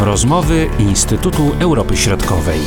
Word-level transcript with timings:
Rozmowy 0.00 0.66
Instytutu 0.78 1.42
Europy 1.60 1.96
Środkowej. 1.96 2.58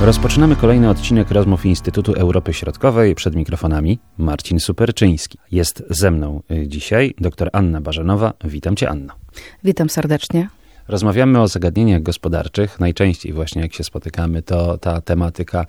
Rozpoczynamy 0.00 0.56
kolejny 0.56 0.90
odcinek 0.90 1.30
rozmów 1.30 1.66
Instytutu 1.66 2.12
Europy 2.12 2.52
Środkowej. 2.52 3.14
Przed 3.14 3.34
mikrofonami 3.34 3.98
Marcin 4.18 4.60
Superczyński. 4.60 5.38
Jest 5.52 5.84
ze 5.90 6.10
mną 6.10 6.42
y, 6.50 6.68
dzisiaj 6.68 7.14
dr 7.20 7.50
Anna 7.52 7.80
Barzanowa. 7.80 8.32
Witam 8.44 8.76
cię, 8.76 8.88
Anno. 8.88 9.14
Witam 9.64 9.90
serdecznie. 9.90 10.48
Rozmawiamy 10.88 11.40
o 11.40 11.48
zagadnieniach 11.48 12.02
gospodarczych. 12.02 12.80
Najczęściej 12.80 13.32
właśnie 13.32 13.62
jak 13.62 13.74
się 13.74 13.84
spotykamy, 13.84 14.42
to 14.42 14.78
ta 14.78 15.00
tematyka 15.00 15.66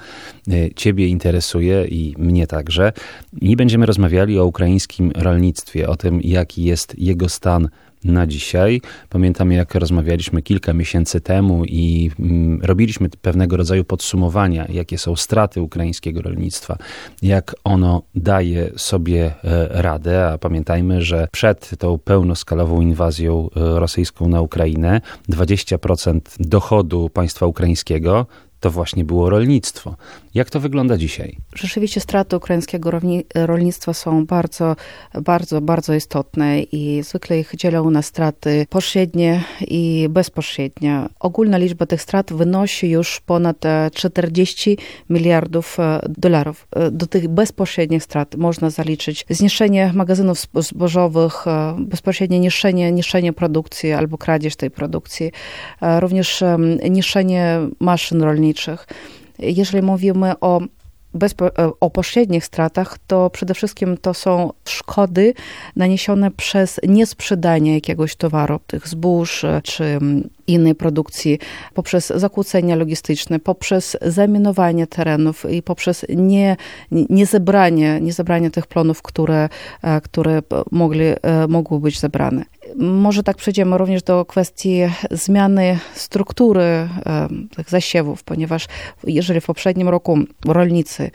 y, 0.48 0.72
Ciebie 0.76 1.08
interesuje 1.08 1.86
i 1.86 2.16
mnie 2.18 2.48
także. 2.48 2.94
I 3.42 3.56
będziemy 3.56 3.86
rozmawiali 3.86 4.40
o 4.40 4.46
ukraińskim 4.46 5.12
rolnictwie, 5.16 5.90
o 5.90 5.96
tym, 5.96 6.22
jaki 6.24 6.64
jest 6.64 7.00
jego 7.00 7.30
stan 7.30 7.70
na 8.06 8.28
dzisiaj. 8.28 8.82
Pamiętam, 9.10 9.52
jak 9.52 9.76
rozmawialiśmy 9.76 10.42
kilka 10.42 10.74
miesięcy 10.74 11.22
temu 11.22 11.66
i 11.66 12.12
mm, 12.20 12.60
robiliśmy 12.62 13.10
pewnego 13.10 13.58
rodzaju 13.58 13.84
podsumowania, 13.84 14.66
jakie 14.70 14.98
są 14.98 15.16
straty 15.16 15.62
ukraińskiego 15.62 16.22
rolnictwa, 16.22 16.78
jak 17.22 17.56
ono 17.64 18.02
daje 18.16 18.72
sobie 18.78 19.26
e, 19.44 19.82
radę. 19.82 20.28
A 20.28 20.38
pamiętajmy, 20.38 21.02
że 21.02 21.28
przed 21.32 21.72
tą 21.80 21.98
pełnoskalową 21.98 22.82
inwazją 22.82 23.50
e, 23.56 23.80
rosyjską 23.80 24.30
na 24.30 24.42
Ukrainę 24.42 25.02
20% 25.30 26.20
dochodu 26.40 27.10
państwa 27.10 27.46
ukraińskiego 27.46 28.26
to 28.66 28.72
właśnie 28.72 29.04
było 29.04 29.30
rolnictwo. 29.30 29.96
Jak 30.34 30.50
to 30.50 30.60
wygląda 30.60 30.98
dzisiaj? 30.98 31.38
Rzeczywiście 31.56 32.00
straty 32.02 32.38
ukraińskiego 32.38 32.92
rolnictwa 33.36 33.94
są 33.94 34.26
bardzo, 34.26 34.76
bardzo, 35.22 35.62
bardzo 35.62 35.94
istotne 35.94 36.62
i 36.62 37.04
zwykle 37.04 37.40
ich 37.40 37.56
dzielą 37.56 37.90
na 37.90 38.02
straty 38.02 38.66
pośrednie 38.70 39.44
i 39.68 40.08
bezpośrednie. 40.10 41.06
Ogólna 41.20 41.58
liczba 41.58 41.86
tych 41.86 42.02
strat 42.02 42.34
wynosi 42.34 42.90
już 42.90 43.20
ponad 43.20 43.58
40 43.94 44.72
e, 44.72 44.76
miliardów 45.10 45.80
e, 45.80 46.00
dolarów. 46.18 46.68
E, 46.76 46.92
do 46.92 47.08
tych 47.08 47.28
bezpośrednich 47.28 48.04
strat 48.04 48.36
można 48.36 48.70
zaliczyć 48.70 49.26
zniszczenie 49.30 49.92
magazynów 49.96 50.38
zbożowych, 50.60 51.46
bezpośrednie 51.78 52.40
niszczenie, 52.40 52.92
niszczenie 52.92 53.34
produkcji 53.34 53.92
albo 53.92 54.18
kradzież 54.18 54.56
tej 54.56 54.72
produkcji, 54.72 55.32
również 56.00 56.44
niszczenie 56.90 57.60
maszyn 57.80 58.22
rolniczych, 58.22 58.55
Jeżeli 59.40 59.84
mówimy 59.84 60.40
o 60.40 60.62
e, 61.42 61.70
o 61.80 61.90
pośrednich 61.90 62.46
stratach, 62.46 62.98
to 63.08 63.30
przede 63.30 63.54
wszystkim 63.54 63.98
to 63.98 64.14
są 64.14 64.54
szkody 64.66 65.34
naniesione 65.76 66.32
przez 66.32 66.80
niesprzedanie 66.88 67.74
jakiegoś 67.74 68.16
towaru, 68.16 68.60
tych 68.68 68.88
zbóż 68.88 69.44
e, 69.44 69.62
czy 69.64 70.00
innej 70.48 70.76
produkcji, 70.76 71.40
poprzez 71.74 72.14
zakłócenia 72.16 72.76
logistyczne, 72.76 73.40
poprzez 73.40 73.98
zaminowanie 74.02 74.88
terenów 74.88 75.52
i 75.52 75.62
poprzez 75.62 76.06
nie, 76.10 76.58
nie, 76.92 77.26
zebranie, 77.26 78.00
nie 78.02 78.14
zebranie 78.14 78.52
tych 78.52 78.68
plonów, 78.68 79.02
które, 79.02 79.50
e, 79.82 80.02
które 80.02 80.42
mogli, 80.72 81.06
mogły 81.48 81.80
być 81.80 82.00
zebrane. 82.00 82.46
Może 82.76 83.24
tak 83.24 83.38
przejdziemy 83.38 83.78
również 83.78 84.04
do 84.04 84.26
kwestii 84.26 84.80
zmiany 85.12 85.80
struktury 85.94 86.90
tych 87.56 87.70
zasiewów, 87.70 88.24
ponieważ 88.24 88.68
jeżeli 89.08 89.42
w 89.42 89.46
poprzednim 89.46 89.90
roku 89.90 90.20
rolnicy 90.46 91.12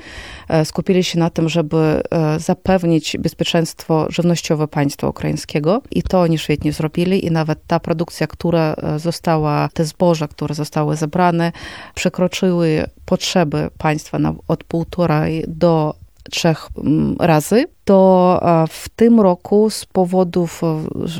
e, 0.48 0.65
skupili 0.65 1.05
się 1.05 1.19
na 1.19 1.31
tym, 1.31 1.48
żeby 1.48 1.77
e, 1.77 2.41
zapewnić 2.41 3.17
bezpieczeństwo 3.19 4.06
żywnościowe 4.09 4.69
państwa 4.69 5.09
ukraińskiego 5.09 5.83
i 5.91 6.03
to 6.03 6.20
oni 6.20 6.39
świetnie 6.39 6.72
zrobili 6.72 7.27
i 7.27 7.31
nawet 7.31 7.59
ta 7.67 7.81
produkcja, 7.81 8.27
która 8.27 8.75
e, 8.75 8.98
została, 9.20 9.68
te 9.74 9.84
zboża, 9.84 10.28
które 10.28 10.54
zostały 10.54 10.97
zebrane, 10.97 11.53
przekroczyły 11.94 12.86
potrzeby 13.04 13.70
państwa 13.78 14.19
na, 14.19 14.34
od 14.48 14.64
półtorej 14.64 15.44
do 15.48 15.94
trzech 16.31 16.69
mm, 16.78 17.16
razy, 17.20 17.64
to 17.84 18.41
w 18.69 18.88
tym 18.88 19.20
roku 19.20 19.70
z 19.70 19.84
powodów 19.84 20.62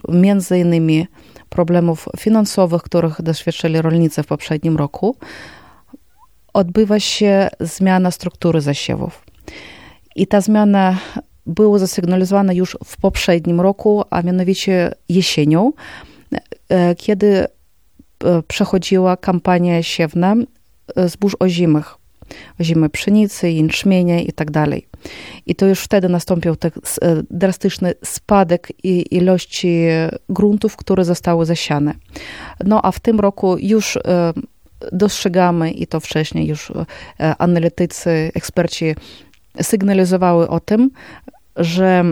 między 0.09 0.59
innymi 0.59 1.07
problemów 1.49 2.09
finansowych, 2.19 2.83
których 2.83 3.23
doświadczyli 3.23 3.83
rolnicy 3.83 4.23
w 4.23 4.27
poprzednim 4.27 4.77
roku, 4.77 5.17
odbywa 6.53 7.01
się 7.01 7.49
zmiana 7.61 8.11
struktury 8.11 8.61
zasiewów. 8.61 9.25
I 10.17 10.27
ta 10.27 10.41
zmiana 10.41 10.99
była 11.47 11.79
zasygnalizowana 11.79 12.53
już 12.53 12.77
w 12.85 12.97
poprzednim 12.97 13.61
roku, 13.61 14.05
a 14.11 14.23
mianowicie 14.23 14.93
jesienią, 15.09 15.73
e, 16.69 16.95
kiedy 16.95 17.27
e, 17.27 17.60
przechodziła 18.49 19.17
kampania 19.17 19.83
siewna 19.83 20.35
e, 20.97 21.09
zbóż 21.09 21.37
ozimych, 21.39 21.95
ozimy 22.61 22.89
pszenicy, 22.89 23.51
jęczmienia 23.51 24.21
i 24.21 24.33
tak 24.33 24.51
dalej. 24.51 24.87
I 25.47 25.55
to 25.55 25.67
już 25.67 25.81
wtedy 25.81 26.09
nastąpił 26.09 26.57
tak 26.57 26.75
drastyczny 27.31 27.95
spadek 28.05 28.69
ilości 29.11 29.85
gruntów, 30.29 30.77
które 30.77 31.05
zostały 31.05 31.47
zasiane. 31.47 31.95
No 32.65 32.81
a 32.85 32.93
w 32.93 33.01
tym 33.01 33.21
roku 33.21 33.57
już 33.59 33.99
dostrzegamy 34.93 35.71
i 35.71 35.87
to 35.87 36.01
wcześniej 36.01 36.47
już 36.47 36.71
e, 36.71 37.35
analitycy, 37.39 38.31
eksperci 38.35 38.95
sygnalizowały 39.63 40.49
o 40.49 40.61
tym, 40.61 40.91
że 41.57 42.05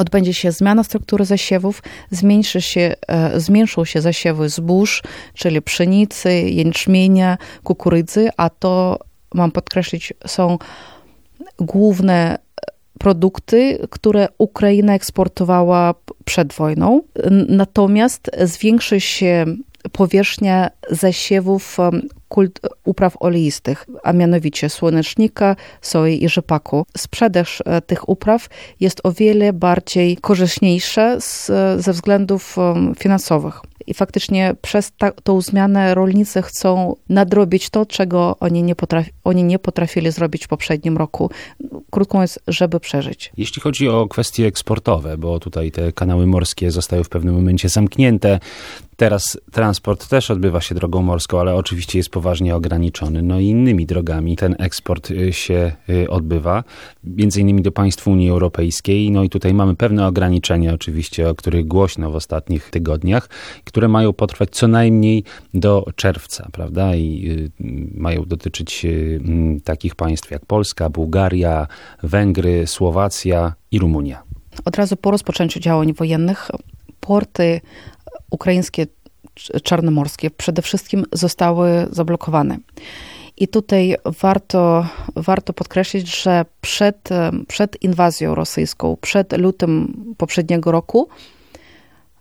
odbędzie 0.00 0.34
się 0.34 0.52
zmiana 0.52 0.84
struktury 0.84 1.24
zasiewów, 1.24 1.82
zmniejszy 2.10 2.60
się, 2.60 2.94
e, 3.08 3.40
zmniejszą 3.40 3.84
się 3.84 4.00
zasiewy 4.00 4.48
zbóż, 4.48 5.02
czyli 5.34 5.62
pszenicy, 5.62 6.32
jęczmienia, 6.32 7.38
kukurydzy, 7.64 8.28
a 8.36 8.50
to, 8.50 8.98
mam 9.34 9.50
podkreślić, 9.50 10.12
są 10.26 10.58
główne 11.58 12.38
produkty, 12.98 13.78
które 13.90 14.28
Ukraina 14.38 14.94
eksportowała 14.94 15.94
przed 16.24 16.52
wojną. 16.52 17.02
Natomiast 17.48 18.30
zwiększy 18.44 19.00
się 19.00 19.44
powierzchnia 19.92 20.70
zasiewów 20.90 21.78
kult, 22.30 22.60
upraw 22.84 23.16
oleistych, 23.20 23.86
a 24.02 24.12
mianowicie 24.12 24.68
słonecznika, 24.68 25.56
soi 25.82 26.24
i 26.24 26.28
rzepaku. 26.28 26.86
Sprzedaż 26.96 27.62
e, 27.66 27.80
tych 27.82 28.08
upraw 28.08 28.48
jest 28.80 29.00
o 29.04 29.12
wiele 29.12 29.52
bardziej 29.52 30.16
korzystniejsza 30.16 31.20
z, 31.20 31.46
ze 31.84 31.92
względów 31.92 32.56
finansowych. 32.98 33.60
I 33.86 33.94
faktycznie 33.94 34.54
przez 34.62 34.92
ta, 34.98 35.10
tą 35.10 35.40
zmianę 35.40 35.94
rolnicy 35.94 36.42
chcą 36.42 36.96
nadrobić 37.08 37.70
to, 37.70 37.86
czego 37.86 38.36
oni 38.40 38.62
nie, 38.62 38.74
potrafi, 38.74 39.10
oni 39.24 39.44
nie 39.44 39.58
potrafili 39.58 40.12
zrobić 40.12 40.44
w 40.44 40.48
poprzednim 40.48 40.96
roku. 40.96 41.30
Krótko 41.90 42.18
mówiąc, 42.18 42.38
żeby 42.48 42.80
przeżyć. 42.80 43.32
Jeśli 43.36 43.62
chodzi 43.62 43.88
o 43.88 44.08
kwestie 44.08 44.46
eksportowe, 44.46 45.18
bo 45.18 45.40
tutaj 45.40 45.70
te 45.70 45.92
kanały 45.92 46.26
morskie 46.26 46.70
zostały 46.70 47.04
w 47.04 47.08
pewnym 47.08 47.34
momencie 47.34 47.68
zamknięte, 47.68 48.38
Teraz 49.00 49.38
transport 49.52 50.08
też 50.08 50.30
odbywa 50.30 50.60
się 50.60 50.74
drogą 50.74 51.02
morską, 51.02 51.40
ale 51.40 51.54
oczywiście 51.54 51.98
jest 51.98 52.10
poważnie 52.20 52.56
ograniczony. 52.56 53.22
No 53.22 53.40
i 53.40 53.46
innymi 53.46 53.86
drogami 53.86 54.36
ten 54.36 54.56
eksport 54.58 55.10
y, 55.10 55.32
się 55.32 55.72
y, 55.88 56.10
odbywa, 56.10 56.64
między 57.04 57.40
innymi 57.40 57.62
do 57.62 57.72
państw 57.72 58.08
Unii 58.08 58.30
Europejskiej. 58.30 59.10
No 59.10 59.22
i 59.22 59.28
tutaj 59.28 59.54
mamy 59.54 59.76
pewne 59.76 60.06
ograniczenia 60.06 60.74
oczywiście, 60.74 61.28
o 61.28 61.34
których 61.34 61.66
głośno 61.66 62.10
w 62.10 62.14
ostatnich 62.14 62.70
tygodniach, 62.70 63.28
które 63.64 63.88
mają 63.88 64.12
potrwać 64.12 64.50
co 64.50 64.68
najmniej 64.68 65.24
do 65.54 65.86
czerwca, 65.96 66.48
prawda? 66.52 66.94
I 66.94 67.28
y, 67.60 67.64
mają 67.94 68.24
dotyczyć 68.24 68.86
takich 69.64 69.94
państw 69.94 70.30
jak 70.30 70.46
Polska, 70.46 70.90
Bułgaria, 70.90 71.66
Węgry, 72.02 72.66
Słowacja 72.66 73.54
i 73.70 73.78
Rumunia. 73.78 74.22
Od 74.64 74.76
razu 74.76 74.96
po 74.96 75.10
rozpoczęciu 75.10 75.60
działań 75.60 75.92
wojennych 75.92 76.50
porty 77.00 77.60
ukraińskie 78.30 78.86
czarnomorskie 79.62 80.30
przede 80.30 80.62
wszystkim 80.62 81.04
zostały 81.12 81.86
zablokowane. 81.90 82.58
I 83.36 83.48
tutaj 83.48 83.96
warto, 84.04 84.86
warto 85.16 85.52
podkreślić, 85.52 86.22
że 86.22 86.44
przed, 86.60 87.08
przed 87.48 87.82
inwazją 87.82 88.34
rosyjską, 88.34 88.96
przed 89.00 89.38
lutym 89.38 89.94
poprzedniego 90.18 90.72
roku, 90.72 91.08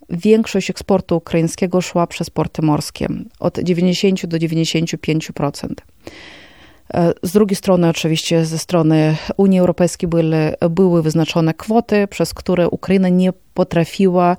większość 0.10 0.70
eksportu 0.70 1.18
ukraińskiego 1.18 1.82
szła 1.82 2.08
przez 2.08 2.30
porty 2.30 2.62
morskie 2.62 3.08
od 3.40 3.60
90 3.60 4.26
do 4.26 4.38
95%. 4.38 5.74
E, 6.94 7.14
z 7.24 7.32
drugiej 7.32 7.56
strony, 7.56 7.90
oczywiście, 7.90 8.46
ze 8.46 8.58
strony 8.58 9.16
Unii 9.38 9.60
Europejskiej 9.60 10.10
były, 10.10 10.54
były 10.70 11.04
wyznaczone 11.04 11.54
kwoty, 11.54 12.08
przez 12.08 12.34
które 12.34 12.70
Ukraina 12.70 13.10
nie 13.10 13.34
potrafiła 13.54 14.38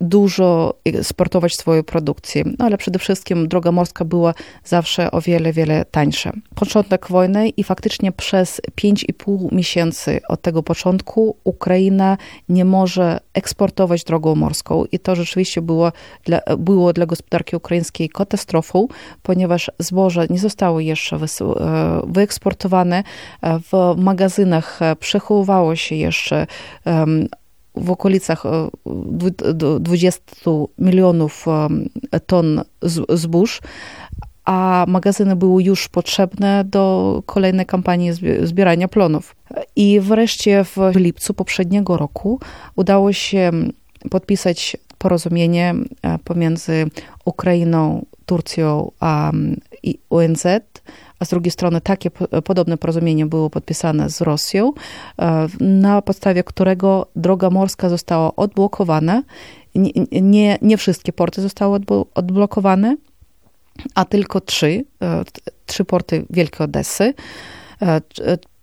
dużo 0.00 0.74
eksportować 0.84 1.56
swoją 1.56 1.82
produkcję. 1.82 2.44
No 2.58 2.64
ale 2.64 2.78
przede 2.78 2.98
wszystkim 2.98 3.48
droga 3.48 3.72
morska 3.72 4.04
była 4.04 4.34
zawsze 4.64 5.10
o 5.10 5.20
wiele, 5.20 5.52
wiele 5.52 5.84
tańsza. 5.84 6.32
Początek 6.54 7.06
wojny 7.08 7.48
i 7.48 7.64
faktycznie 7.64 8.12
przez 8.12 8.60
5,5 8.80 9.52
miesięcy 9.52 10.20
od 10.28 10.42
tego 10.42 10.62
początku 10.62 11.36
Ukraina 11.44 12.18
nie 12.48 12.64
może 12.64 13.20
eksportować 13.34 14.04
drogą 14.04 14.34
morską 14.34 14.84
i 14.92 14.98
to 14.98 15.16
rzeczywiście 15.16 15.62
było 15.62 15.92
dla, 16.24 16.40
było 16.58 16.92
dla 16.92 17.06
gospodarki 17.06 17.56
ukraińskiej 17.56 18.08
katastrofą, 18.08 18.88
ponieważ 19.22 19.70
zboże 19.78 20.26
nie 20.30 20.38
zostało 20.38 20.80
jeszcze 20.80 21.16
e, 21.16 21.20
wyeksportowane. 22.06 23.02
E, 23.42 23.58
w 23.58 23.94
magazynach 23.96 24.80
przechowywało 25.00 25.76
się 25.76 25.94
jeszcze 25.94 26.46
w 27.76 27.90
okolicach 27.90 28.42
20 29.80 30.20
e, 30.46 30.50
milionów 30.78 31.46
ton 32.26 32.62
zbóż, 33.08 33.60
a 34.44 34.84
magazyny 34.88 35.36
były 35.36 35.62
już 35.62 35.88
potrzebne 35.88 36.64
do 36.64 37.22
kolejnej 37.26 37.66
kampanii 37.66 38.10
zbierania 38.42 38.88
plonów. 38.88 39.36
I 39.76 40.00
wreszcie 40.00 40.64
w 40.64 40.76
lipcu 40.94 41.34
poprzedniego 41.34 41.96
roku 41.96 42.40
udało 42.76 43.12
się 43.12 43.50
podpisać 44.10 44.76
porozumienie 44.98 45.74
e, 46.02 46.18
pomiędzy 46.18 46.86
Ukrainą, 47.24 48.04
Turcją 48.26 48.90
a 49.00 49.32
ONZ 50.10 50.46
a 51.18 51.24
z 51.24 51.28
drugiej 51.28 51.50
strony 51.50 51.80
takie 51.80 52.10
podobne 52.44 52.76
porozumienie 52.76 53.26
było 53.26 53.50
podpisane 53.50 54.10
z 54.10 54.20
Rosją, 54.20 54.72
e, 55.18 55.48
na 55.60 56.02
podstawie 56.02 56.44
którego 56.44 57.06
droga 57.16 57.50
morska 57.50 57.88
została 57.88 58.36
odblokowana. 58.36 59.22
Nie, 59.74 59.90
nie, 60.22 60.58
nie 60.62 60.76
wszystkie 60.76 61.12
porty 61.12 61.42
zostały 61.42 61.80
odblokowane, 62.14 62.96
a 63.94 64.04
tylko 64.04 64.40
trzy, 64.40 64.84
e, 65.02 65.22
trzy 65.66 65.84
porty 65.84 66.26
Wielkiej 66.30 66.64
Odessy. 66.64 67.14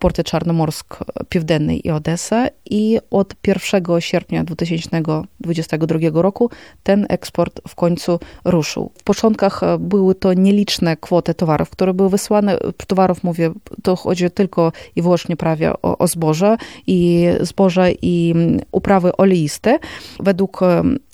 E, 0.04 0.06
porty 0.06 0.24
Czarnomorsk 0.24 0.98
Piwdenny 1.28 1.76
i 1.76 1.90
Odessa 1.90 2.46
i 2.70 2.98
od 3.10 3.34
1 3.46 4.00
sierpnia 4.00 4.44
2022 4.44 6.22
roku 6.22 6.50
ten 6.82 7.06
eksport 7.08 7.60
w 7.68 7.74
końcu 7.74 8.18
ruszył. 8.44 8.90
W 8.98 9.02
początkach 9.02 9.60
były 9.78 10.14
to 10.14 10.32
nieliczne 10.32 10.96
kwoty 10.96 11.34
towarów, 11.34 11.70
które 11.70 11.94
były 11.94 12.10
wysłane. 12.10 12.58
Towarów 12.86 13.24
mówię, 13.24 13.50
to 13.82 13.96
chodzi 13.96 14.30
tylko 14.30 14.72
i 14.96 15.02
wyłącznie 15.02 15.36
prawie 15.36 15.72
o, 15.72 15.98
o 15.98 16.06
zboże 16.06 16.56
i 16.86 17.26
zboże 17.40 17.92
i 18.02 18.34
uprawy 18.72 19.16
oleiste. 19.16 19.78
Według 20.20 20.60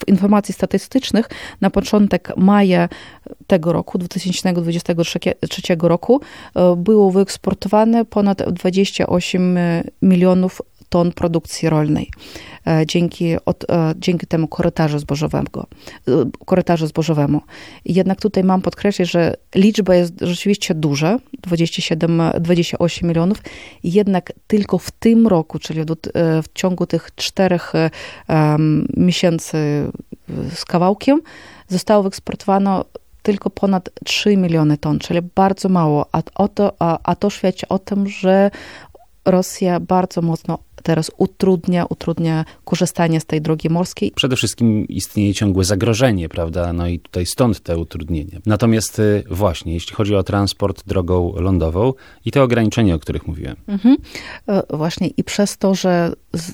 informacji 0.07 0.55
statystycznych 0.55 1.29
na 1.61 1.71
początek 1.71 2.33
maja 2.37 2.89
tego 3.47 3.73
roku, 3.73 3.99
2023 3.99 5.63
roku, 5.81 6.21
e, 6.55 6.77
było 6.77 7.11
wyeksportowane 7.11 8.05
ponad 8.05 8.43
28 8.81 9.59
milionów 10.03 10.63
ton 10.89 11.13
produkcji 11.13 11.69
rolnej 11.69 12.11
e, 12.67 12.87
dzięki, 12.87 13.37
od, 13.47 13.71
e, 13.71 13.95
dzięki 13.97 14.27
temu 14.27 14.49
korytarzu 14.49 14.99
zbożowego, 14.99 15.67
korytarzu 16.47 16.87
zbożowemu. 16.87 17.41
Jednak 17.85 18.21
tutaj 18.21 18.45
mam 18.45 18.63
podkreślić, 18.63 19.11
że 19.11 19.35
liczba 19.55 19.95
jest 19.95 20.15
rzeczywiście 20.21 20.75
duża, 20.75 21.19
27, 21.43 22.23
28 22.41 23.09
milionów, 23.09 23.39
jednak 23.85 24.33
tylko 24.47 24.79
w 24.79 24.91
tym 24.91 25.27
roku, 25.27 25.59
czyli 25.59 25.81
w 26.15 26.45
ciągu 26.55 26.87
tych 26.87 27.11
czterech 27.15 27.73
um, 28.29 28.87
miesięcy 28.97 29.59
z 30.55 30.65
kawałkiem, 30.65 31.21
zostało 31.69 32.03
wyeksportowano 32.03 32.85
tylko 33.23 33.51
ponad 33.51 33.91
3 34.05 34.37
miliony 34.37 34.79
ton, 34.79 34.99
czyli 34.99 35.23
bardzo 35.35 35.69
mało, 35.69 36.07
a, 36.13 36.49
to, 36.49 36.73
a, 36.79 36.99
a 37.03 37.15
to 37.17 37.31
świadczy 37.31 37.69
o 37.69 37.79
tym, 37.79 38.09
że 38.09 38.51
Rosja 39.31 39.81
bardzo 39.81 40.23
mocno 40.23 40.59
teraz 40.83 41.11
utrudnia, 41.17 41.85
utrudnia 41.85 42.45
korzystanie 42.65 43.21
z 43.21 43.25
tej 43.25 43.41
drogi 43.41 43.71
morskiej. 43.71 44.13
Przede 44.17 44.37
wszystkim 44.37 44.89
istnieje 44.89 45.35
ciągłe 45.35 45.65
zagrożenie, 45.65 46.29
prawda? 46.29 46.73
No 46.73 46.87
i 46.87 46.99
tutaj 46.99 47.27
stąd 47.27 47.61
te 47.61 47.79
utrudnienia. 47.79 48.39
Natomiast 48.47 48.99
y, 48.99 49.25
właśnie, 49.31 49.75
jeśli 49.75 49.95
chodzi 49.95 50.15
o 50.15 50.23
transport 50.23 50.83
drogą 50.87 51.33
lądową 51.37 51.93
i 52.25 52.31
te 52.31 52.43
ograniczenia, 52.43 52.95
o 52.95 52.99
których 52.99 53.27
mówiłem. 53.27 53.57
Mhm. 53.67 53.97
E, 54.49 54.77
właśnie 54.77 55.09
i 55.09 55.25
przez 55.25 55.59
to, 55.59 55.75
że 55.75 56.13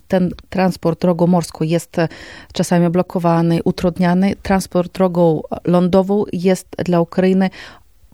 ten 0.09 0.31
transport 0.49 1.01
drogą 1.01 1.27
morską 1.27 1.65
jest 1.65 1.99
e, 1.99 2.09
czasami 2.53 2.91
blokowany, 2.91 3.61
utrudniany, 3.65 4.37
transport 4.43 4.93
drogą 4.93 5.43
lądową 5.65 6.25
jest 6.33 6.69
dla 6.85 7.01
Ukrainy 7.01 7.51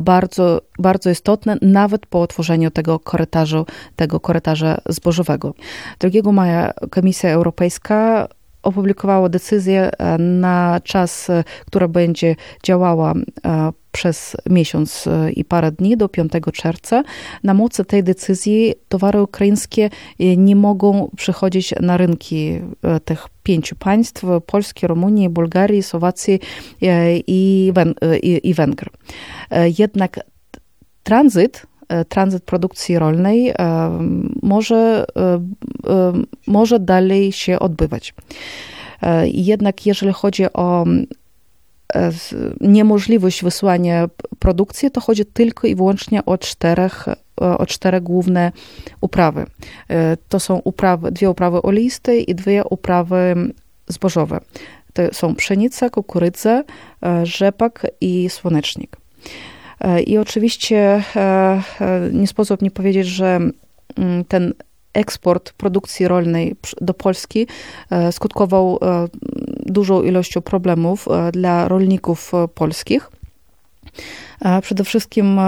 bardzo, 0.02 0.60
bardzo 0.78 1.10
istotne, 1.10 1.56
nawet 1.62 2.06
po 2.06 2.22
otworzeniu 2.22 2.70
tego 2.70 2.98
korytarzu, 2.98 3.66
tego 3.96 4.20
korytarza 4.20 4.78
zbożowego. 4.88 5.54
2 6.00 6.32
maja 6.32 6.72
Komisja 6.90 7.30
Europejska 7.30 8.28
opublikowała 8.62 9.28
decyzję 9.28 9.90
e, 9.98 10.18
na 10.18 10.80
czas, 10.84 11.30
e, 11.30 11.44
która 11.66 11.88
będzie 11.88 12.36
działała 12.62 13.12
e, 13.46 13.72
przez 13.92 14.36
miesiąc 14.50 15.08
i 15.36 15.44
parę 15.44 15.72
dni 15.72 15.96
do 15.96 16.08
5 16.08 16.32
czerwca. 16.52 17.02
Na 17.44 17.54
mocy 17.54 17.84
tej 17.84 18.04
decyzji 18.04 18.74
towary 18.88 19.22
ukraińskie 19.22 19.90
nie 20.36 20.56
mogą 20.56 21.10
przychodzić 21.16 21.74
na 21.80 21.96
rynki 21.96 22.60
tych 23.04 23.26
pięciu 23.42 23.76
państw 23.76 24.24
Polski, 24.46 24.86
Rumunii, 24.86 25.28
Bułgarii, 25.28 25.82
Słowacji 25.82 26.40
i, 27.26 27.72
i 28.42 28.54
Węgier. 28.54 28.88
Jednak 29.78 30.20
tranzyt 31.02 31.66
tranzyt 32.08 32.44
produkcji 32.44 32.98
rolnej 32.98 33.54
może, 34.42 35.04
może 36.46 36.80
dalej 36.80 37.32
się 37.32 37.58
odbywać. 37.58 38.14
Jednak 39.24 39.86
jeżeli 39.86 40.12
chodzi 40.12 40.52
o 40.52 40.84
niemożliwość 42.60 43.44
wysłania 43.44 44.08
produkcji, 44.38 44.90
to 44.90 45.00
chodzi 45.00 45.24
tylko 45.24 45.66
i 45.66 45.74
wyłącznie 45.74 46.24
o 46.24 46.38
czterech, 46.38 47.06
o 47.36 47.66
cztery 47.66 48.00
główne 48.00 48.52
uprawy. 49.00 49.46
To 50.28 50.40
są 50.40 50.60
uprawy, 50.64 51.12
dwie 51.12 51.30
uprawy 51.30 51.62
oleiste 51.62 52.18
i 52.18 52.34
dwie 52.34 52.62
uprawy 52.70 53.34
zbożowe. 53.88 54.40
To 54.92 55.02
są 55.12 55.34
pszenica, 55.34 55.90
kukurydza, 55.90 56.64
rzepak 57.22 57.86
i 58.00 58.30
słonecznik. 58.30 58.96
I 60.06 60.18
oczywiście 60.18 61.04
nie 62.12 62.26
sposób 62.26 62.62
nie 62.62 62.70
powiedzieć, 62.70 63.06
że 63.06 63.40
ten 64.28 64.54
eksport 64.92 65.52
produkcji 65.52 66.08
rolnej 66.08 66.56
do 66.80 66.94
Polski 66.94 67.46
skutkował 68.10 68.78
dużą 69.66 70.02
ilością 70.02 70.40
problemów 70.40 71.08
dla 71.32 71.68
rolników 71.68 72.32
polskich. 72.54 73.10
Przede 74.62 74.84
wszystkim 74.84 75.40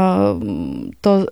to 1.00 1.26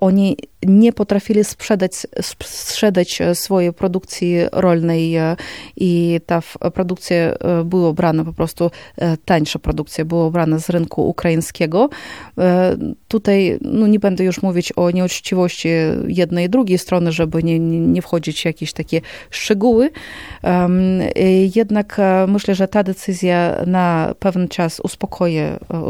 oni 0.00 0.36
nie 0.66 0.92
potrafili 0.92 1.44
sprzedać, 1.44 1.92
sprzedać 2.22 3.18
swojej 3.34 3.72
produkcji 3.72 4.36
rolnej 4.52 5.16
i 5.76 6.20
ta 6.26 6.42
produkcja 6.74 7.16
była 7.64 7.92
brana 7.92 8.24
po 8.24 8.32
prostu, 8.32 8.70
tańsza 9.24 9.58
produkcja 9.58 10.04
była 10.04 10.30
brana 10.30 10.58
z 10.58 10.70
rynku 10.70 11.08
ukraińskiego. 11.08 11.88
Tutaj 13.08 13.58
no 13.60 13.86
nie 13.86 13.98
będę 13.98 14.24
już 14.24 14.42
mówić 14.42 14.72
o 14.72 14.90
nieuczciwości 14.90 15.68
jednej 16.08 16.46
i 16.46 16.48
drugiej 16.48 16.78
strony, 16.78 17.12
żeby 17.12 17.42
nie, 17.42 17.58
nie 17.58 18.02
wchodzić 18.02 18.42
w 18.42 18.44
jakieś 18.44 18.72
takie 18.72 19.00
szczegóły. 19.30 19.90
Jednak 21.56 22.00
myślę, 22.28 22.54
że 22.54 22.68
ta 22.68 22.82
decyzja 22.82 23.62
na 23.66 24.14
pewien 24.18 24.48
czas 24.48 24.80
uspokoi, 24.80 25.38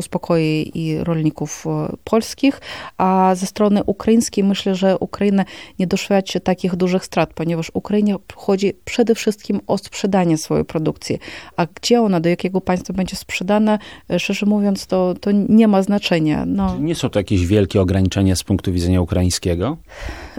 uspokoi 0.04 0.70
i 0.74 0.98
rolników 0.98 1.64
polskich, 2.04 2.60
a 2.98 3.34
ze 3.34 3.46
strony 3.46 3.84
ukraińskiej 3.84 4.44
myślę, 4.44 4.64
myślę, 4.64 4.74
że 4.74 4.98
Ukraina 4.98 5.44
nie 5.78 5.86
doświadczy 5.86 6.40
takich 6.40 6.76
dużych 6.76 7.04
strat, 7.04 7.34
ponieważ 7.34 7.70
Ukrainie 7.74 8.16
chodzi 8.34 8.72
przede 8.84 9.14
wszystkim 9.14 9.60
o 9.66 9.78
sprzedanie 9.78 10.38
swojej 10.38 10.64
produkcji. 10.64 11.18
A 11.56 11.66
gdzie 11.66 12.00
ona, 12.00 12.20
do 12.20 12.28
jakiego 12.28 12.60
państwa 12.60 12.92
będzie 12.92 13.16
sprzedana, 13.16 13.78
e, 14.10 14.18
szczerze 14.18 14.46
mówiąc, 14.46 14.86
to, 14.86 15.14
to 15.20 15.30
nie 15.32 15.68
ma 15.68 15.82
znaczenia. 15.82 16.44
No. 16.46 16.78
Nie 16.78 16.94
są 16.94 17.10
to 17.10 17.18
jakieś 17.18 17.46
wielkie 17.46 17.80
ograniczenia 17.80 18.36
z 18.36 18.42
punktu 18.44 18.72
widzenia 18.72 19.00
ukraińskiego? 19.00 19.76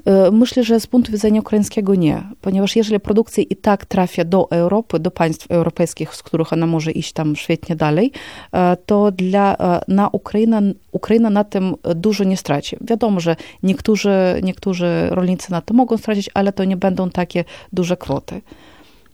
E, 0.06 0.32
myślę, 0.32 0.64
że 0.64 0.80
z 0.80 0.88
punktu 0.88 1.12
widzenia 1.12 1.40
ukraińskiego 1.40 1.96
nie, 1.96 2.24
ponieważ 2.42 2.76
jeżeli 2.76 3.00
produkcja 3.00 3.44
i 3.50 3.56
tak 3.56 3.86
trafia 3.86 4.26
do 4.26 4.52
Europy, 4.52 5.00
do 5.00 5.12
państw 5.12 5.52
europejskich, 5.52 6.16
z 6.16 6.24
których 6.24 6.54
ona 6.54 6.68
może 6.68 6.92
iść 6.92 7.14
tam 7.14 7.36
świetnie 7.36 7.76
dalej, 7.76 8.12
e, 8.52 8.78
to 8.86 9.12
dla, 9.12 9.58
na 9.88 10.10
Ukraina, 10.12 10.62
Ukraina 10.92 11.30
na 11.30 11.44
tym 11.44 11.76
dużo 11.96 12.24
nie 12.24 12.38
straci. 12.38 12.78
Wiadomo, 12.82 13.20
że 13.20 13.36
niektórzy 13.64 14.40
niektórzy 14.44 15.08
rolnicy 15.10 15.52
na 15.52 15.62
to 15.62 15.74
mogą 15.74 15.98
stracić, 15.98 16.30
ale 16.34 16.54
to 16.54 16.64
nie 16.64 16.78
będą 16.78 17.10
takie 17.10 17.44
duże 17.74 17.98
kwoty. 17.98 18.42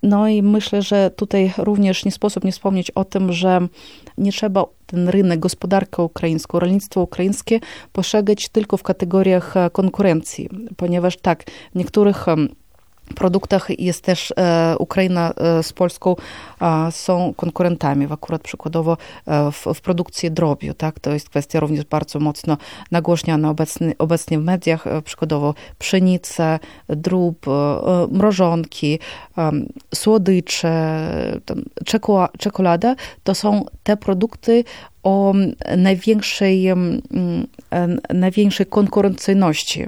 No 0.03 0.27
i 0.27 0.41
myślę, 0.41 0.81
że 0.81 1.11
tutaj 1.15 1.53
również 1.57 2.05
nie 2.05 2.11
sposób 2.11 2.43
nie 2.43 2.51
wspomnieć 2.51 2.91
o 2.91 3.05
tym, 3.05 3.33
że 3.33 3.67
nie 4.17 4.31
trzeba 4.31 4.65
ten 4.85 5.09
rynek, 5.09 5.39
gospodarkę 5.39 6.03
ukraińską, 6.03 6.59
rolnictwo 6.59 7.01
ukraińskie 7.01 7.59
postrzegać 7.91 8.49
tylko 8.49 8.77
w 8.77 8.83
kategoriach 8.83 9.53
konkurencji, 9.71 10.49
ponieważ 10.77 11.17
tak, 11.17 11.43
w 11.43 11.75
niektórych 11.75 12.25
produktach 13.13 13.79
jest 13.79 14.03
też 14.03 14.33
e, 14.37 14.75
Ukraina 14.79 15.33
e, 15.37 15.63
z 15.63 15.73
Polską 15.73 16.15
e, 16.61 16.91
są 16.91 17.33
konkurentami. 17.37 18.07
Akurat 18.09 18.41
przykładowo 18.41 18.97
w, 19.51 19.65
w, 19.73 19.81
produkcji 19.81 20.31
drobiu, 20.31 20.73
tak? 20.73 20.99
To 20.99 21.13
jest 21.13 21.29
kwestia 21.29 21.59
również 21.59 21.85
bardzo 21.85 22.19
mocno 22.19 22.57
nagłośniana 22.91 23.49
obecnie, 23.49 23.93
obecnie 23.97 24.39
w 24.39 24.43
mediach. 24.43 24.85
Przykładowo 25.03 25.53
pszenica, 25.79 26.59
drób, 26.89 27.45
mrożonki, 28.11 28.99
słodycze, 29.95 30.71
czekolada. 32.39 32.95
To 33.23 33.35
są 33.35 33.65
te 33.83 33.97
produkty, 33.97 34.63
o 35.03 35.33
największej, 35.77 36.67
mm, 36.67 37.47
największej 38.13 38.65
konkurencyjności, 38.65 39.85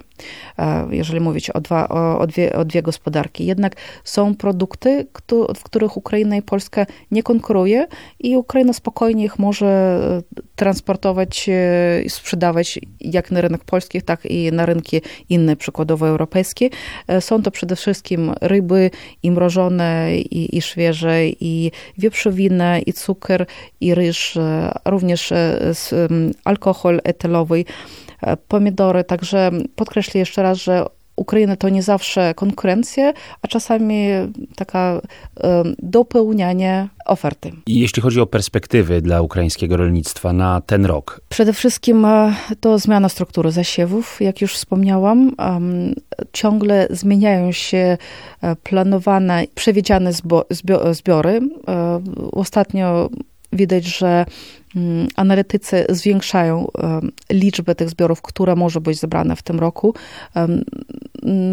e, 0.59 0.87
jeżeli 0.91 1.19
mówić 1.19 1.49
o, 1.49 1.61
dwa, 1.61 1.89
o, 1.89 2.27
dwie, 2.27 2.53
o 2.53 2.65
dwie 2.65 2.81
gospodarki. 2.81 3.45
Jednak 3.45 3.75
są 4.03 4.35
produkty, 4.35 5.07
w 5.55 5.63
których 5.63 5.97
Ukraina 5.97 6.35
i 6.35 6.41
Polska 6.41 6.85
nie 7.11 7.23
konkuruje 7.23 7.87
i 8.19 8.37
Ukraina 8.37 8.73
spokojnie 8.73 9.25
ich 9.25 9.39
może 9.39 9.67
e, 9.67 10.41
transportować 10.55 11.49
e, 11.49 12.01
i 12.05 12.09
sprzedawać 12.09 12.79
jak 13.01 13.31
na 13.31 13.41
rynek 13.41 13.63
polski, 13.63 14.01
tak 14.01 14.25
i 14.25 14.51
na 14.51 14.65
rynki 14.65 15.01
inne, 15.29 15.55
przykładowo 15.55 16.07
europejskie. 16.07 16.69
Są 17.19 17.41
to 17.41 17.51
przede 17.51 17.75
wszystkim 17.75 18.31
ryby 18.41 18.91
i 19.23 19.31
mrożone, 19.31 20.17
i, 20.17 20.57
i 20.57 20.61
świeże, 20.61 21.27
i 21.27 21.71
wieprzowina, 21.97 22.79
i 22.79 22.93
cukier, 22.93 23.45
i 23.81 23.95
ryż, 23.95 24.37
również 24.85 25.02
również 25.03 25.31
e, 25.31 25.59
alkohol 26.43 27.01
etylowy, 27.03 27.65
e, 28.21 28.37
pomidory. 28.37 29.03
Także 29.03 29.51
podkreślę 29.75 30.19
jeszcze 30.19 30.43
raz, 30.43 30.57
że 30.57 30.85
Ukraina 31.15 31.55
to 31.55 31.69
nie 31.69 31.83
zawsze 31.83 32.33
konkurencja, 32.33 33.13
a 33.41 33.47
czasami 33.47 34.07
taka 34.55 35.01
dopełnianie 35.79 36.89
oferty. 37.05 37.51
Jeśli 37.67 38.01
chodzi 38.01 38.19
o 38.19 38.25
perspektywy 38.25 39.01
dla 39.01 39.21
ukraińskiego 39.21 39.77
rolnictwa 39.77 40.33
na 40.33 40.61
ten 40.61 40.85
rok? 40.85 41.21
Przede 41.29 41.53
wszystkim 41.53 42.05
e, 42.05 42.35
to 42.59 42.79
zmiana 42.79 43.09
struktury 43.09 43.51
zasiewów, 43.51 44.21
jak 44.21 44.41
już 44.41 44.53
wspomniałam. 44.53 45.35
Ciągle 46.33 46.87
zmieniają 46.89 47.51
się 47.51 47.97
planowane, 48.63 49.43
przewidziane 49.55 50.11
zbiory. 50.91 51.39
Ostatnio 52.31 53.09
widać, 53.53 53.85
że 53.85 54.25
analitycy 55.15 55.85
zwiększają 55.89 56.67
liczbę 57.29 57.75
tych 57.75 57.89
zbiorów, 57.89 58.21
które 58.21 58.55
może 58.55 58.81
być 58.81 58.99
zebrane 58.99 59.35
w 59.35 59.43
tym 59.43 59.59
roku. 59.59 59.93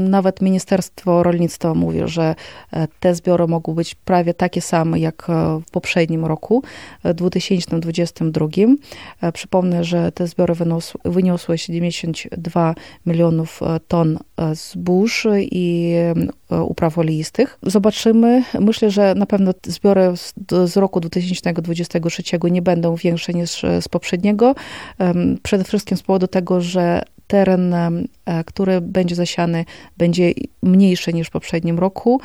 Nawet 0.08 0.40
Ministerstwo 0.40 1.22
Rolnictwa 1.22 1.74
mówi, 1.74 2.00
że 2.04 2.34
e, 2.72 2.88
te 3.00 3.14
zbiory 3.14 3.46
mogą 3.46 3.74
być 3.74 3.94
prawie 3.94 4.34
takie 4.34 4.60
same 4.60 4.98
jak 4.98 5.30
e, 5.30 5.60
w 5.66 5.70
poprzednim 5.70 6.24
roku, 6.24 6.62
2022. 7.14 8.46
E, 9.20 9.32
przypomnę, 9.32 9.84
że 9.84 10.12
te 10.12 10.26
zbiory 10.26 10.54
wyniosły 11.04 11.58
72 11.58 12.74
milionów 13.06 13.60
ton 13.88 14.18
zbóż 14.52 15.26
i 15.40 15.94
upraw 16.50 16.98
oleistych. 16.98 17.58
Zobaczymy. 17.62 18.44
Myślę, 18.60 18.90
że 18.90 19.14
na 19.14 19.26
pewno 19.26 19.52
zbiory 19.66 20.12
z, 20.66 20.76
roku 20.76 21.00
2023 21.00 22.22
nie 22.50 22.62
będą 22.62 22.96
większe 22.96 23.09
niż 23.34 23.62
z 23.80 23.88
poprzedniego. 23.88 24.54
Przede 25.42 25.64
wszystkim 25.64 25.96
z 25.96 26.02
powodu 26.02 26.26
tego, 26.26 26.60
że 26.60 27.02
teren, 27.26 27.74
który 28.46 28.80
będzie 28.80 29.14
zasiany, 29.14 29.64
będzie 29.96 30.32
mniejszy 30.62 31.12
niż 31.12 31.28
w 31.28 31.30
poprzednim 31.30 31.78
roku. 31.78 32.20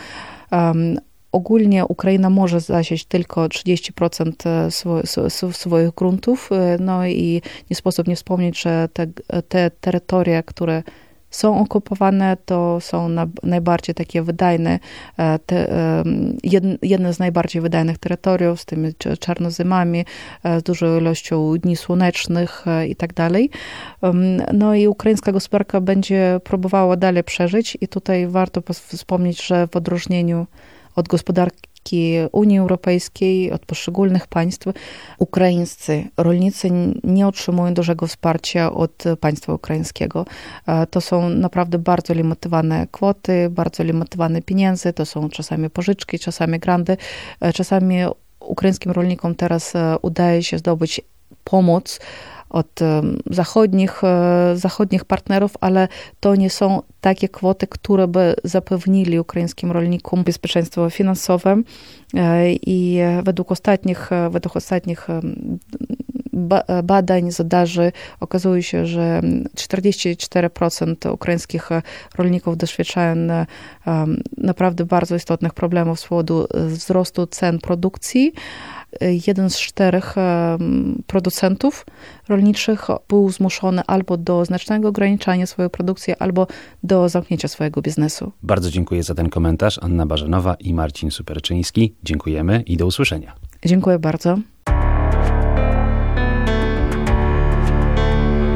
Ogólnie 1.36 1.86
Ukraina 1.86 2.30
może 2.30 2.60
zasieć 2.60 3.06
tylko 3.06 3.48
30% 3.48 4.32
e, 5.48 5.54
swoich 5.54 5.89
gruntów, 5.89 6.50
e, 6.51 6.77
no 6.80 7.08
i 7.08 7.42
nie 7.70 7.75
sposób 7.75 8.08
nie 8.08 8.15
wspomnieć, 8.15 8.62
że 8.62 8.89
te, 8.94 9.08
te 9.48 9.72
terytoria, 9.72 10.44
które 10.44 10.84
są 11.36 11.60
okupowane, 11.60 12.38
to 12.46 12.82
są 12.82 13.10
na, 13.10 13.27
najbardziej 13.44 13.96
takie 13.96 14.22
wydajne, 14.22 14.80
e, 15.18 15.39
te, 15.39 15.68
jedne 16.82 17.13
z 17.13 17.20
najbardziej 17.20 17.62
wydajnych 17.62 17.98
terytoriów 17.98 18.62
z 18.62 18.65
tymi 18.65 18.94
czarnozymami, 19.20 20.06
e, 20.44 20.60
z 20.60 20.63
dużą 20.63 20.98
ilością 20.98 21.58
dni 21.58 21.75
słonecznych 21.75 22.68
e, 22.68 22.88
i 22.88 22.96
tak 22.96 23.13
dalej. 23.13 23.50
No 24.54 24.75
i 24.75 24.88
ukraińska 24.88 25.32
gospodarka 25.32 25.82
będzie 25.82 26.39
próbowała 26.44 26.96
dalej 26.96 27.24
przeżyć 27.24 27.77
i 27.82 27.88
tutaj 27.88 28.27
warto 28.27 28.62
wspomnieć, 28.74 29.46
że 29.46 29.68
w 29.68 29.75
odróżnieniu 29.75 30.46
od 30.96 31.08
gospodarki 31.08 31.75
Unii 32.32 32.60
Europejskiej, 32.60 33.51
od 33.51 33.65
poszczególnych 33.65 34.27
państw, 34.27 34.68
ukraińscy 35.20 36.04
rolnicy 36.18 36.70
nie 37.04 37.27
otrzymują 37.27 37.74
dużego 37.74 38.08
wsparcia 38.08 38.72
od 38.72 39.04
państwa 39.20 39.54
ukraińskiego. 39.54 40.25
E, 40.68 40.88
to 40.88 41.01
są 41.01 41.30
naprawdę 41.30 41.77
bardzo 41.77 42.13
limitowane 42.13 42.88
kwoty, 42.92 43.50
bardzo 43.50 43.84
limitowane 43.84 44.42
pieniądze, 44.42 44.94
to 44.94 45.06
są 45.06 45.30
czasami 45.30 45.70
pożyczki, 45.70 46.20
czasami 46.20 46.60
grandy, 46.60 46.98
e, 47.42 47.54
czasami 47.54 47.98
ukraińskim 48.39 48.92
rolnikom 48.92 49.36
teraz 49.36 49.75
e, 49.75 49.96
udaje 50.01 50.44
się 50.44 50.58
zdobyć 50.58 51.01
pomoc 51.44 52.00
od 52.49 52.79
zachodnich, 53.31 54.03
e, 54.03 54.51
zachodnich 54.55 55.05
partnerów, 55.05 55.53
ale 55.61 55.87
to 56.19 56.35
nie 56.35 56.49
są 56.49 56.81
takie 57.01 57.29
kwoty, 57.29 57.67
które 57.67 58.07
by 58.07 58.35
zapewnili 58.43 59.19
ukraińskim 59.19 59.71
rolnikom 59.71 60.23
bezpieczeństwo 60.23 60.89
finansowe 60.89 61.61
e, 62.13 62.53
i 62.53 62.99
według 63.23 63.51
ostatnich, 63.51 64.11
e, 64.11 64.29
według 64.29 64.55
ostatnich 64.55 65.07
badań, 66.83 67.31
zadarzy 67.31 67.91
okazuje 68.19 68.63
się, 68.63 68.85
że 68.85 69.21
44% 69.55 71.11
ukraińskich 71.11 71.69
rolników 72.17 72.57
doświadczają 72.57 73.15
naprawdę 74.37 74.85
bardzo 74.85 75.15
istotnych 75.15 75.53
problemów 75.53 75.99
z 75.99 76.07
powodu 76.07 76.47
wzrostu 76.67 77.27
cen 77.27 77.59
produkcji, 77.59 78.33
jeden 79.27 79.49
z 79.49 79.59
czterech 79.59 80.15
producentów 81.07 81.85
rolniczych 82.29 82.87
był 83.09 83.29
zmuszony 83.29 83.81
albo 83.87 84.17
do 84.17 84.45
znacznego 84.45 84.87
ograniczania 84.87 85.45
swojej 85.45 85.69
produkcji, 85.69 86.13
albo 86.19 86.47
do 86.83 87.09
zamknięcia 87.09 87.47
swojego 87.47 87.81
biznesu. 87.81 88.31
Bardzo 88.43 88.71
dziękuję 88.71 89.03
za 89.03 89.15
ten 89.15 89.29
komentarz. 89.29 89.79
Anna 89.81 90.05
Barzanowa 90.05 90.55
i 90.59 90.73
Marcin 90.73 91.11
Superczyński. 91.11 91.93
Dziękujemy 92.03 92.63
i 92.65 92.77
do 92.77 92.85
usłyszenia. 92.85 93.33
Dziękuję 93.65 93.99
bardzo. 93.99 94.37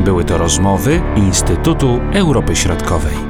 Były 0.05 0.25
to 0.25 0.38
rozmowy 0.38 1.01
Instytutu 1.15 2.00
Europy 2.13 2.55
Środkowej. 2.55 3.29